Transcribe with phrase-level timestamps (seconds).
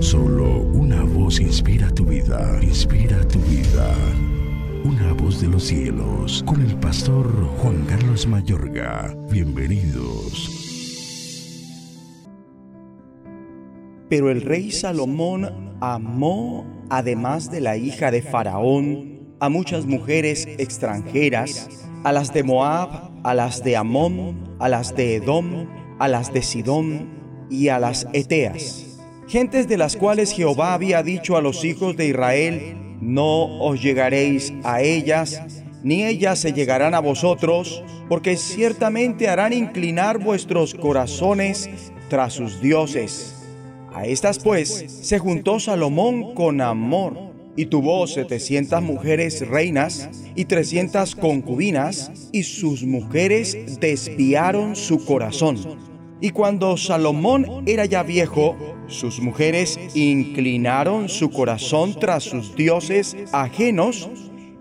[0.00, 3.94] Solo una voz inspira tu vida, inspira tu vida.
[4.84, 7.26] Una voz de los cielos, con el pastor
[7.58, 9.16] Juan Carlos Mayorga.
[9.30, 10.50] Bienvenidos.
[14.08, 21.68] Pero el rey Salomón amó, además de la hija de Faraón, a muchas mujeres extranjeras,
[22.04, 25.66] a las de Moab, a las de Amón, a las de Edom,
[25.98, 27.08] a las de Sidón
[27.50, 28.95] y a las Eteas,
[29.28, 34.52] gentes de las cuales Jehová había dicho a los hijos de Israel, no os llegaréis
[34.64, 35.42] a ellas,
[35.82, 41.68] ni ellas se llegarán a vosotros, porque ciertamente harán inclinar vuestros corazones
[42.08, 43.32] tras sus dioses.
[43.92, 51.16] A estas pues se juntó Salomón con amor y tuvo setecientas mujeres reinas y trescientas
[51.16, 55.95] concubinas, y sus mujeres desviaron su corazón.
[56.20, 64.08] Y cuando Salomón era ya viejo, sus mujeres inclinaron su corazón tras sus dioses ajenos,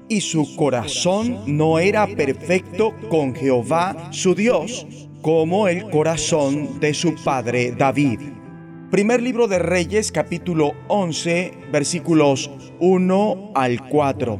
[0.07, 4.85] y su corazón no era perfecto con Jehová su Dios,
[5.21, 8.19] como el corazón de su padre David.
[8.91, 14.39] Primer libro de Reyes capítulo 11 versículos 1 al 4.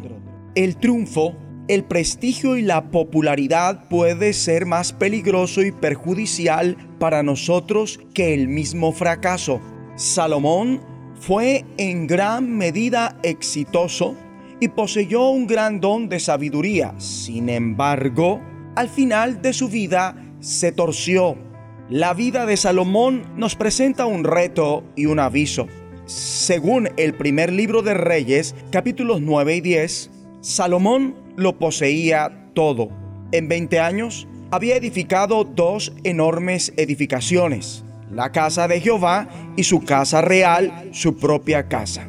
[0.54, 1.36] El triunfo,
[1.67, 8.47] el prestigio y la popularidad puede ser más peligroso y perjudicial para nosotros que el
[8.47, 9.59] mismo fracaso.
[9.95, 10.81] Salomón
[11.19, 14.16] fue en gran medida exitoso
[14.59, 16.93] y poseyó un gran don de sabiduría.
[16.99, 18.41] Sin embargo,
[18.75, 21.38] al final de su vida se torció
[21.89, 25.67] la vida de Salomón nos presenta un reto y un aviso.
[26.08, 30.09] Según el primer libro de Reyes, capítulos 9 y 10,
[30.41, 32.89] Salomón lo poseía todo.
[33.31, 39.27] En 20 años había edificado dos enormes edificaciones, la casa de Jehová
[39.58, 42.08] y su casa real, su propia casa.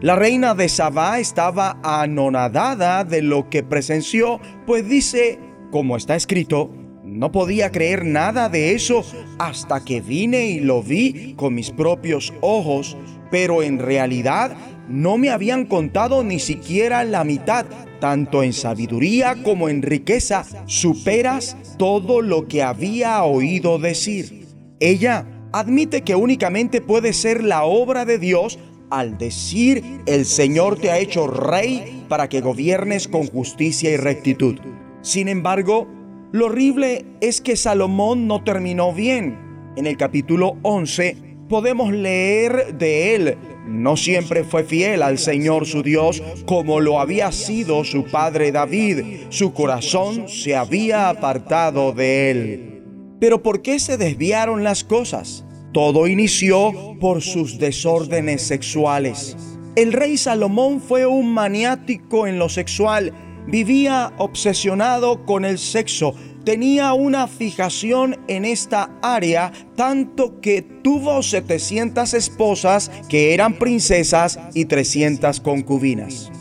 [0.00, 5.40] La reina de Sabá estaba anonadada de lo que presenció, pues dice,
[5.72, 6.70] como está escrito,
[7.02, 9.02] no podía creer nada de eso
[9.38, 12.96] hasta que vine y lo vi con mis propios ojos,
[13.30, 14.56] pero en realidad
[14.88, 17.66] no me habían contado ni siquiera la mitad,
[18.00, 24.46] tanto en sabiduría como en riqueza, superas todo lo que había oído decir.
[24.80, 28.58] Ella admite que únicamente puede ser la obra de Dios
[28.90, 34.56] al decir el Señor te ha hecho rey para que gobiernes con justicia y rectitud.
[35.02, 35.86] Sin embargo,
[36.32, 39.38] lo horrible es que Salomón no terminó bien.
[39.76, 41.16] En el capítulo 11
[41.48, 43.38] podemos leer de él.
[43.68, 49.26] No siempre fue fiel al Señor su Dios como lo había sido su padre David.
[49.28, 52.82] Su corazón se había apartado de él.
[53.20, 55.44] Pero ¿por qué se desviaron las cosas?
[55.74, 59.36] Todo inició por sus desórdenes sexuales.
[59.76, 63.12] El rey Salomón fue un maniático en lo sexual
[63.48, 66.14] vivía obsesionado con el sexo,
[66.48, 74.64] tenía una fijación en esta área, tanto que tuvo 700 esposas que eran princesas y
[74.64, 76.32] 300 concubinas.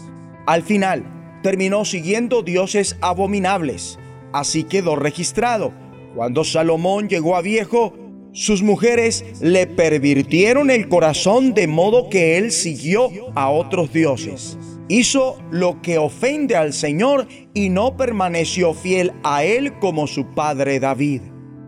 [0.46, 1.04] Al final,
[1.44, 4.00] terminó siguiendo dioses abominables,
[4.32, 5.74] así quedó registrado.
[6.16, 7.94] Cuando Salomón llegó a viejo,
[8.32, 14.58] sus mujeres le pervirtieron el corazón de modo que él siguió a otros dioses
[14.88, 20.80] hizo lo que ofende al Señor y no permaneció fiel a Él como su padre
[20.80, 21.22] David.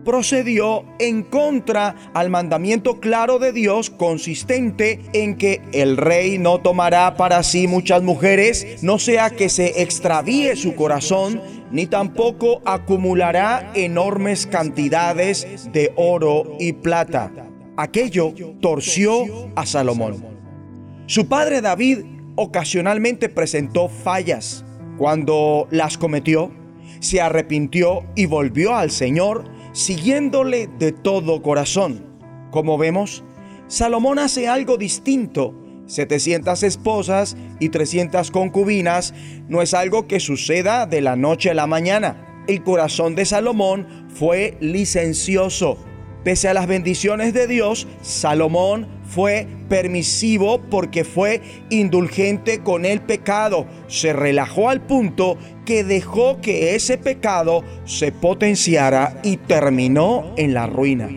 [0.04, 7.16] Procedió en contra al mandamiento claro de Dios consistente en que el rey no tomará
[7.16, 14.46] para sí muchas mujeres, no sea que se extravíe su corazón, ni tampoco acumulará enormes
[14.46, 17.30] cantidades de oro y plata.
[17.76, 20.24] Aquello torció a Salomón.
[21.06, 24.64] Su padre David ocasionalmente presentó fallas.
[24.98, 26.50] Cuando las cometió,
[27.00, 32.04] se arrepintió y volvió al Señor siguiéndole de todo corazón.
[32.50, 33.24] Como vemos,
[33.68, 35.54] Salomón hace algo distinto.
[35.86, 39.12] 700 esposas y 300 concubinas
[39.48, 42.44] no es algo que suceda de la noche a la mañana.
[42.46, 45.78] El corazón de Salomón fue licencioso.
[46.24, 51.40] Pese a las bendiciones de Dios, Salomón fue permisivo porque fue
[51.70, 53.66] indulgente con el pecado.
[53.88, 60.66] Se relajó al punto que dejó que ese pecado se potenciara y terminó en la
[60.66, 61.08] ruina.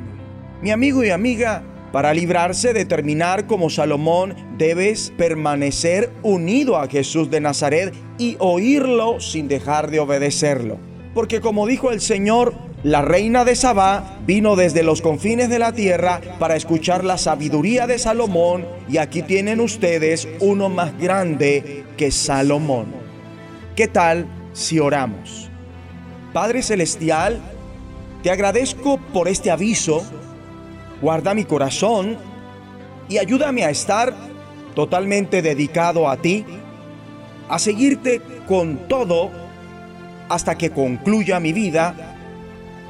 [0.62, 7.30] Mi amigo y amiga, para librarse de terminar como Salomón, debes permanecer unido a Jesús
[7.30, 10.78] de Nazaret y oírlo sin dejar de obedecerlo.
[11.14, 15.72] Porque como dijo el Señor, La reina de Sabá vino desde los confines de la
[15.72, 22.12] tierra para escuchar la sabiduría de Salomón y aquí tienen ustedes uno más grande que
[22.12, 22.88] Salomón.
[23.78, 25.50] ¿Qué tal si oramos?
[26.34, 27.40] Padre Celestial,
[28.22, 30.04] te agradezco por este aviso,
[31.02, 32.18] guarda mi corazón
[33.08, 34.14] y ayúdame a estar
[34.76, 36.44] totalmente dedicado a ti,
[37.48, 39.32] a seguirte con todo
[40.28, 42.13] hasta que concluya mi vida